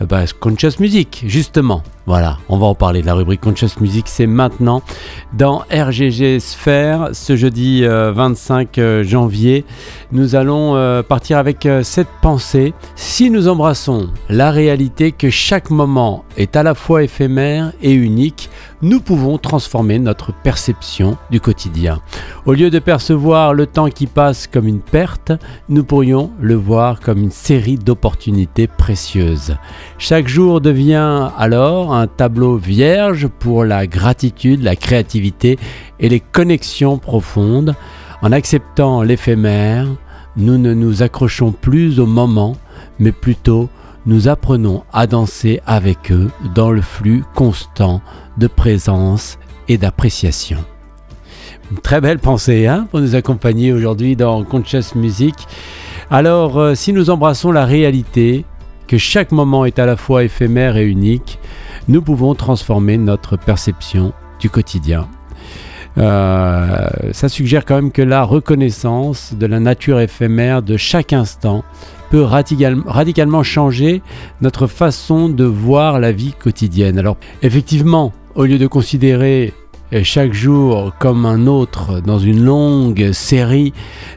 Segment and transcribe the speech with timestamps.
[0.00, 1.82] euh, bah, Conscious Music, justement.
[2.06, 4.82] Voilà, on va en parler de la rubrique Conscious Music, c'est maintenant
[5.32, 9.64] dans RGG Sphère, ce jeudi 25 janvier.
[10.12, 12.74] Nous allons partir avec cette pensée.
[12.94, 18.50] Si nous embrassons la réalité que chaque moment est à la fois éphémère et unique,
[18.82, 22.00] nous pouvons transformer notre perception du quotidien.
[22.46, 25.32] Au lieu de percevoir le temps qui passe comme une perte,
[25.68, 29.56] nous pourrions le voir comme une série d'opportunités précieuses.
[29.98, 35.58] Chaque jour devient alors un tableau vierge pour la gratitude, la créativité
[36.00, 37.74] et les connexions profondes.
[38.22, 39.86] En acceptant l'éphémère,
[40.36, 42.56] nous ne nous accrochons plus au moment,
[42.98, 43.68] mais plutôt
[44.06, 48.02] nous apprenons à danser avec eux dans le flux constant
[48.38, 49.38] de présence
[49.68, 50.58] et d'appréciation.
[51.82, 55.34] Très belle pensée hein, pour nous accompagner aujourd'hui dans Conscious Music.
[56.10, 58.44] Alors, euh, si nous embrassons la réalité,
[58.86, 61.38] que chaque moment est à la fois éphémère et unique,
[61.88, 65.08] nous pouvons transformer notre perception du quotidien.
[65.96, 71.64] Euh, ça suggère quand même que la reconnaissance de la nature éphémère de chaque instant
[72.10, 74.02] peut radicalement changer
[74.40, 76.98] notre façon de voir la vie quotidienne.
[76.98, 79.52] Alors effectivement, au lieu de considérer
[80.02, 83.72] chaque jour comme un autre dans une longue série,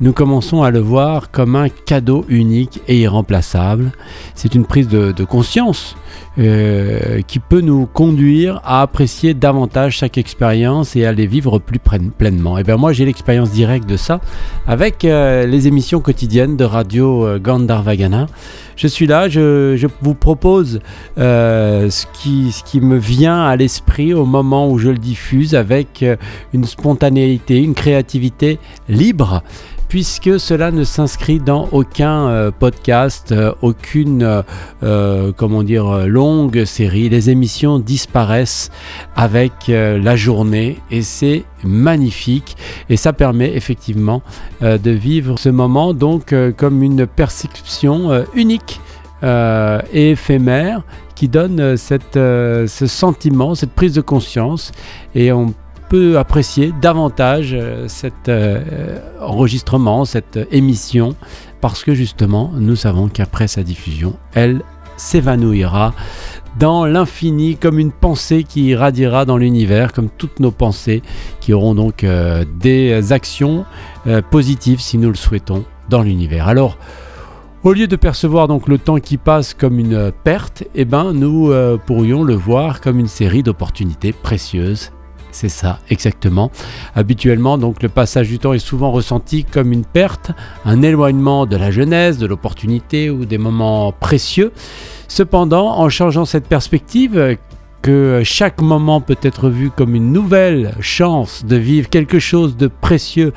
[0.00, 3.92] nous commençons à le voir comme un cadeau unique et irremplaçable.
[4.34, 5.96] C'est une prise de, conscience
[6.38, 11.78] euh, qui peut nous conduire à apprécier davantage chaque expérience et à les vivre plus
[11.78, 12.58] pleinement.
[12.58, 14.20] Et bien moi j'ai l'expérience directe de ça
[14.66, 18.26] avec euh, les émissions quotidiennes de radio euh, Gandharvagana
[18.74, 20.80] je suis là, je, vous propose
[21.18, 25.54] euh, ce, qui, ce qui me vient à l'esprit au moment où je le diffuse
[25.54, 26.04] avec
[26.54, 29.42] une spontanéité, une créativité libre
[29.92, 34.42] puisque cela ne s'inscrit dans aucun euh, podcast, euh, aucune
[34.82, 37.10] euh, comment dire longue série.
[37.10, 38.70] Les émissions disparaissent
[39.16, 42.56] avec la journée et c'est magnifique
[42.88, 44.22] et ça permet effectivement
[44.62, 48.80] de vivre ce moment donc comme une perception unique
[49.22, 54.72] et éphémère qui donne ce sentiment, cette prise de conscience
[55.14, 55.52] et on
[56.16, 61.14] apprécier davantage euh, cet euh, enregistrement, cette émission,
[61.60, 64.62] parce que justement, nous savons qu'après sa diffusion, elle
[64.96, 65.92] s'évanouira
[66.58, 71.02] dans l'infini comme une pensée qui irradiera dans l'univers, comme toutes nos pensées
[71.40, 73.64] qui auront donc euh, des actions
[74.30, 76.48] positives si nous le souhaitons dans l'univers.
[76.48, 76.76] Alors,
[77.64, 81.52] au lieu de percevoir donc le temps qui passe comme une perte, eh ben, nous
[81.86, 84.90] pourrions le voir comme une série d'opportunités précieuses
[85.32, 86.50] c'est ça, exactement.
[86.94, 90.30] Habituellement, donc, le passage du temps est souvent ressenti comme une perte,
[90.64, 94.52] un éloignement de la jeunesse, de l'opportunité ou des moments précieux.
[95.08, 97.36] Cependant, en changeant cette perspective,
[97.82, 102.68] que chaque moment peut être vu comme une nouvelle chance de vivre quelque chose de
[102.68, 103.32] précieux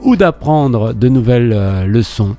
[0.00, 2.36] ou d'apprendre de nouvelles euh, leçons.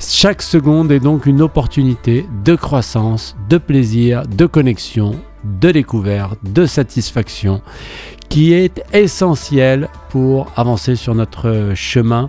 [0.00, 6.66] Chaque seconde est donc une opportunité de croissance, de plaisir, de connexion, de découverte, de
[6.66, 7.62] satisfaction
[8.28, 12.28] qui est essentiel pour avancer sur notre chemin.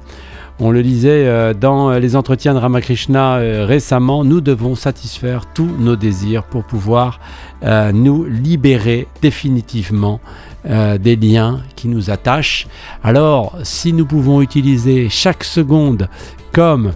[0.61, 5.69] On le disait euh, dans les entretiens de Ramakrishna euh, récemment, nous devons satisfaire tous
[5.79, 7.21] nos désirs pour pouvoir
[7.63, 10.19] euh, nous libérer définitivement
[10.65, 12.67] des liens qui nous attachent.
[13.01, 16.09] Alors, si nous pouvons utiliser chaque seconde
[16.51, 16.91] comme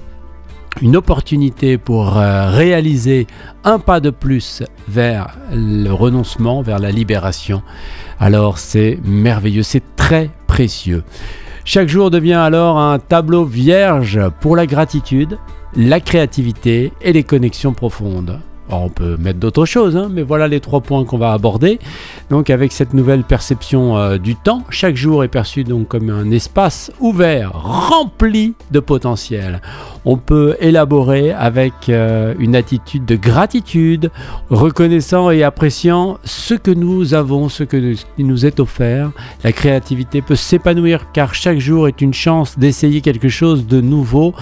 [0.82, 3.28] une opportunité pour réaliser
[3.64, 7.62] un pas de plus vers le renoncement, vers la libération,
[8.20, 11.04] alors c'est merveilleux, c'est très précieux.
[11.66, 15.38] Chaque jour devient alors un tableau vierge pour la gratitude,
[15.76, 20.59] la créativité et les connexions profondes on peut mettre d'autres choses, hein, mais voilà les
[20.59, 21.79] trois points qu'on va aborder.
[22.29, 26.31] Donc avec cette nouvelle perception euh, du temps, chaque jour est perçu donc comme un
[26.31, 29.62] espace ouvert, rempli de potentiel.
[30.06, 34.12] On peut élaborer avec euh, une attitude de gratitude,
[34.50, 39.12] reconnaissant et appréciant ce que nous avons, ce qui nous est offert.
[39.44, 44.33] La créativité peut s'épanouir car chaque jour est une chance d'essayer quelque chose de nouveau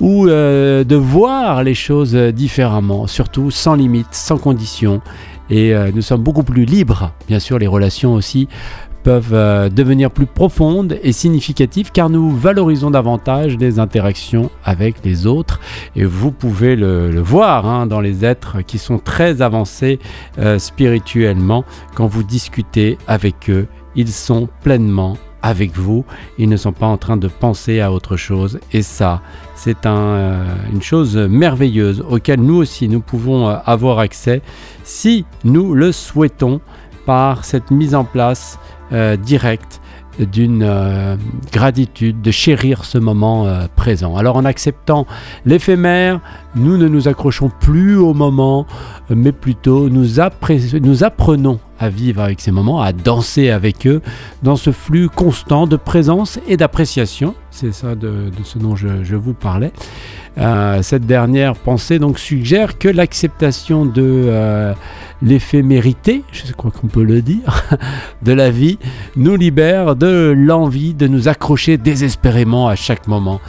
[0.00, 5.00] ou euh, de voir les choses différemment, surtout sans limite, sans condition.
[5.50, 7.12] Et euh, nous sommes beaucoup plus libres.
[7.26, 8.48] Bien sûr, les relations aussi
[9.02, 15.26] peuvent euh, devenir plus profondes et significatives car nous valorisons davantage les interactions avec les
[15.26, 15.60] autres.
[15.96, 19.98] Et vous pouvez le, voir hein, dans les êtres qui sont très avancés
[20.58, 21.64] spirituellement.
[21.94, 23.66] Quand vous discutez avec eux,
[23.96, 26.04] ils sont pleinement avec vous,
[26.38, 28.58] ils ne sont pas en train de penser à autre chose.
[28.72, 29.22] Et ça,
[29.54, 34.42] c'est un, une chose merveilleuse auquel nous aussi nous pouvons avoir accès
[34.84, 36.60] si nous le souhaitons
[37.06, 38.58] par cette mise en place
[39.22, 39.80] directe
[40.18, 41.16] d'une euh,
[41.52, 44.16] gratitude, de chérir ce moment euh, présent.
[44.16, 45.06] Alors en acceptant
[45.44, 46.20] l'éphémère,
[46.54, 48.66] nous ne nous accrochons plus au moment,
[49.10, 54.02] mais plutôt nous apprenons à vivre avec ces moments, à danser avec eux
[54.42, 57.34] dans ce flux constant de présence et d'appréciation.
[57.50, 59.72] C'est ça de, ce dont je, vous parlais.
[60.38, 64.72] Euh, cette dernière pensée donc suggère que l'acceptation de euh,
[65.22, 67.64] l'éphémérité, je crois qu'on peut le dire,
[68.22, 68.78] de la vie
[69.16, 73.40] nous libère de l'envie de nous accrocher désespérément à chaque moment.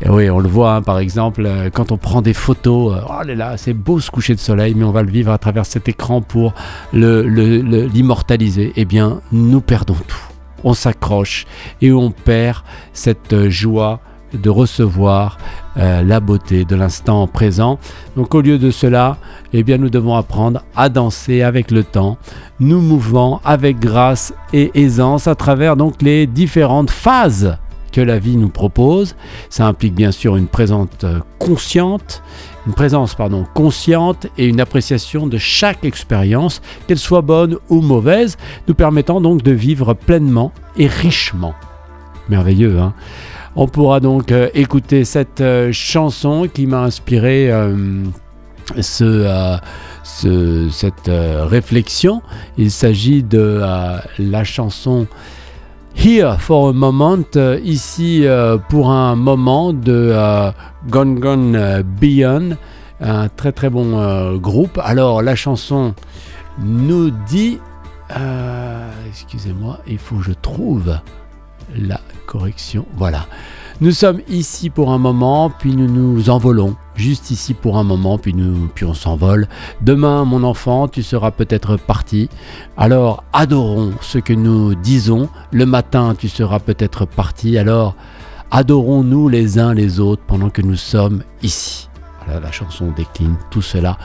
[0.00, 3.00] Et oui, on le voit, hein, par exemple, euh, quand on prend des photos, euh,
[3.08, 5.38] oh là là, c'est beau ce coucher de soleil, mais on va le vivre à
[5.38, 6.54] travers cet écran pour
[6.92, 8.72] l'immortaliser.
[8.76, 10.16] Eh bien, nous perdons tout.
[10.62, 11.46] On s'accroche
[11.82, 12.58] et on perd
[12.92, 14.00] cette euh, joie
[14.34, 15.38] de recevoir
[15.76, 17.78] la beauté de l'instant présent.
[18.14, 19.16] Donc au lieu de cela,
[19.54, 22.18] eh bien nous devons apprendre à danser avec le temps,
[22.60, 27.56] nous mouvant avec grâce et aisance à travers donc les différentes phases
[28.00, 29.16] la vie nous propose.
[29.50, 32.22] Ça implique bien sûr une présence euh, consciente,
[32.66, 38.36] une présence pardon, consciente et une appréciation de chaque expérience, qu'elle soit bonne ou mauvaise,
[38.66, 41.54] nous permettant donc de vivre pleinement et richement.
[42.28, 42.94] Merveilleux, hein
[43.56, 47.50] On pourra donc euh, écouter cette euh, chanson qui m'a inspiré
[48.80, 49.58] ce,
[50.70, 52.22] cette réflexion.
[52.58, 53.62] Il s'agit de
[54.18, 55.06] la chanson
[56.00, 60.52] Here for a Moment, euh, ici euh, pour un moment de euh,
[60.88, 62.56] Gone Gone Beyond,
[63.00, 64.78] un très très bon groupe.
[64.84, 65.96] Alors la chanson
[66.60, 67.58] nous dit,
[69.08, 71.00] excusez-moi, il faut que je trouve
[71.76, 72.86] la correction.
[72.96, 73.26] Voilà.
[73.80, 76.74] Nous sommes ici pour un moment, puis nous nous envolons.
[76.96, 79.46] Juste ici pour un moment, puis, nous, puis on s'envole.
[79.82, 82.28] Demain, mon enfant, tu seras peut-être parti.
[82.76, 85.28] Alors, adorons ce que nous disons.
[85.52, 87.56] Le matin, tu seras peut-être parti.
[87.56, 87.94] Alors,
[88.50, 91.88] adorons-nous les uns les autres pendant que nous sommes ici.
[92.24, 93.96] Voilà, la chanson décline tout cela.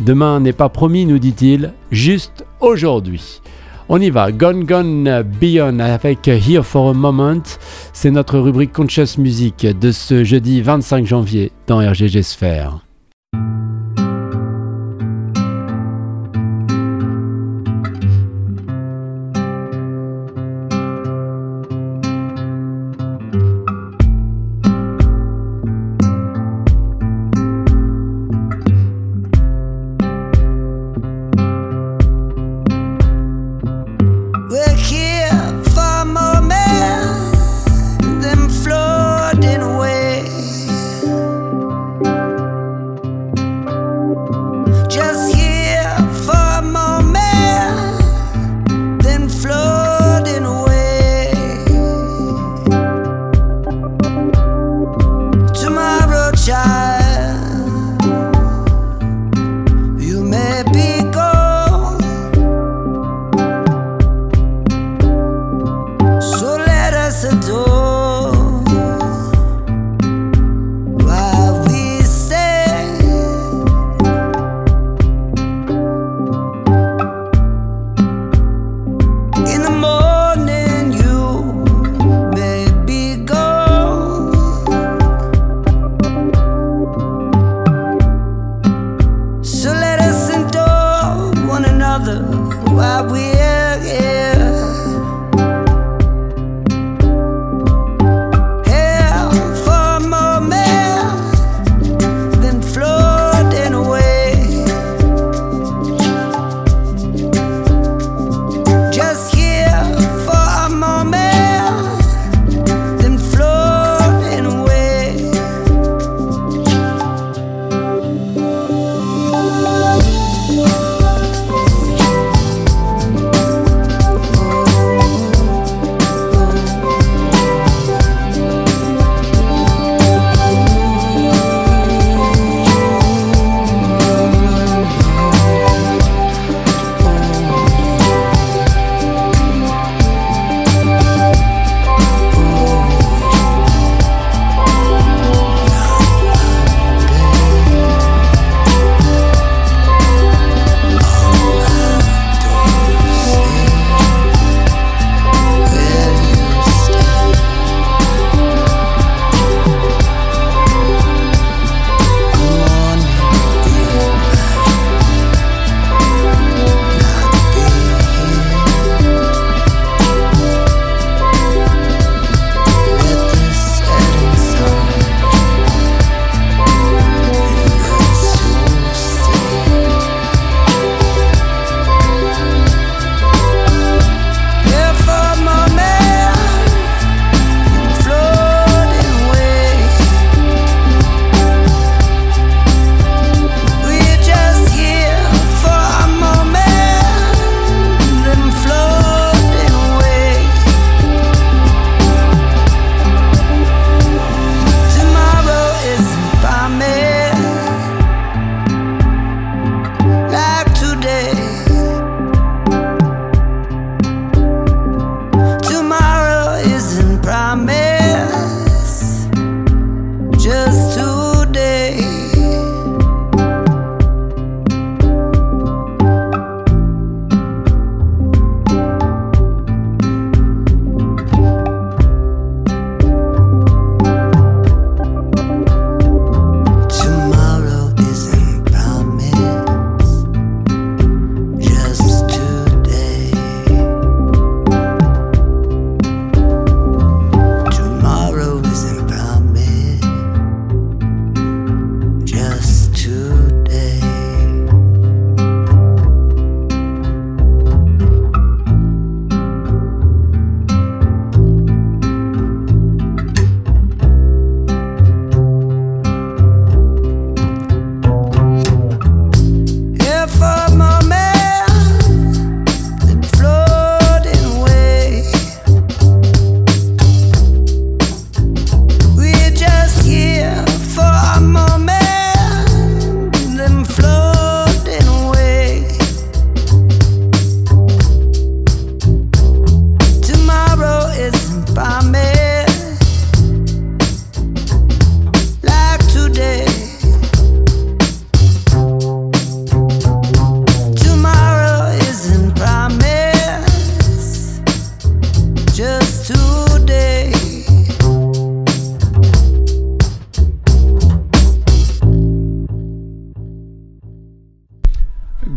[0.00, 3.40] Demain n'est pas promis, nous dit-il, juste aujourd'hui.
[3.96, 7.42] On y va, Gone Gone Beyond avec Here for a Moment.
[7.92, 12.83] C'est notre rubrique Conscious Music de ce jeudi 25 janvier dans RGG Sphere.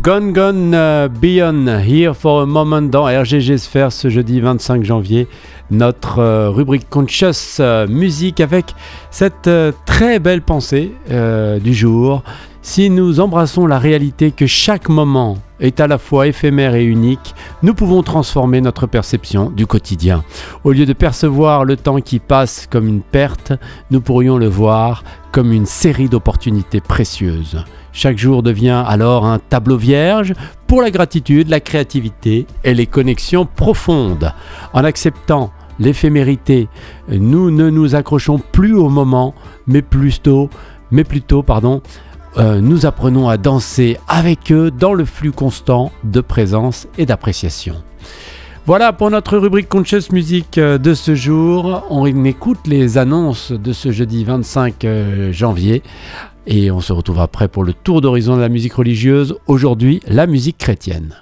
[0.08, 5.28] Gone Gone uh, Beyond, Here for a Moment dans RGG Sphere ce jeudi 25 janvier.
[5.70, 8.74] Notre euh, rubrique Conscious euh, Musique avec
[9.10, 10.94] cette euh, très belle pensée
[11.60, 12.22] du jour.
[12.70, 17.34] Si nous embrassons la réalité que chaque moment est à la fois éphémère et unique,
[17.62, 20.22] nous pouvons transformer notre perception du quotidien.
[20.64, 23.54] Au lieu de percevoir le temps qui passe comme une perte,
[23.90, 27.64] nous pourrions le voir comme une série d'opportunités précieuses.
[27.92, 30.34] Chaque jour devient alors un tableau vierge
[30.66, 34.30] pour la gratitude, la créativité et les connexions profondes.
[34.74, 36.68] En acceptant l'éphémérité,
[37.08, 39.34] nous ne nous accrochons plus au moment,
[39.66, 40.50] mais plutôt,
[40.90, 41.80] mais plutôt pardon,
[42.38, 47.82] euh, nous apprenons à danser avec eux dans le flux constant de présence et d'appréciation.
[48.64, 51.84] Voilà pour notre rubrique Conscious Music euh, de ce jour.
[51.90, 55.82] On écoute les annonces de ce jeudi 25 euh, janvier
[56.46, 59.36] et on se retrouve après pour le tour d'horizon de la musique religieuse.
[59.46, 61.14] Aujourd'hui, la musique chrétienne.